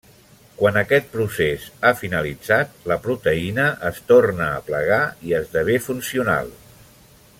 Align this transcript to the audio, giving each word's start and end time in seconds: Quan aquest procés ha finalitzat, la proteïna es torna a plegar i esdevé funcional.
Quan 0.59 0.77
aquest 0.79 1.09
procés 1.15 1.67
ha 1.89 1.91
finalitzat, 1.99 2.73
la 2.93 2.97
proteïna 3.03 3.67
es 3.91 4.01
torna 4.13 4.49
a 4.57 4.65
plegar 4.71 5.01
i 5.29 5.37
esdevé 5.43 5.77
funcional. 5.91 6.51